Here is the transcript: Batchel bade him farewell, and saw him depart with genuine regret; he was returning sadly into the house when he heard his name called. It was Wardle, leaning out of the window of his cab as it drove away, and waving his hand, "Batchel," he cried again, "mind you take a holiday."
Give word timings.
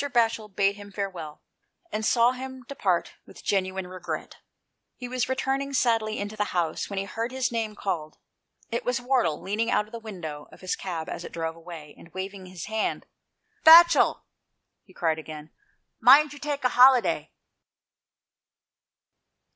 Batchel 0.11 0.47
bade 0.49 0.77
him 0.77 0.91
farewell, 0.91 1.43
and 1.91 2.03
saw 2.03 2.31
him 2.31 2.63
depart 2.67 3.13
with 3.27 3.43
genuine 3.43 3.85
regret; 3.85 4.37
he 4.95 5.07
was 5.07 5.29
returning 5.29 5.73
sadly 5.73 6.17
into 6.17 6.35
the 6.35 6.45
house 6.57 6.89
when 6.89 6.97
he 6.97 7.05
heard 7.05 7.31
his 7.31 7.51
name 7.51 7.75
called. 7.75 8.17
It 8.71 8.83
was 8.83 8.99
Wardle, 8.99 9.39
leaning 9.39 9.69
out 9.69 9.85
of 9.85 9.91
the 9.91 9.99
window 9.99 10.47
of 10.51 10.61
his 10.61 10.75
cab 10.75 11.07
as 11.07 11.23
it 11.23 11.31
drove 11.31 11.55
away, 11.55 11.93
and 11.99 12.11
waving 12.15 12.47
his 12.47 12.65
hand, 12.65 13.05
"Batchel," 13.63 14.21
he 14.81 14.91
cried 14.95 15.19
again, 15.19 15.51
"mind 15.99 16.33
you 16.33 16.39
take 16.39 16.63
a 16.63 16.69
holiday." 16.69 17.29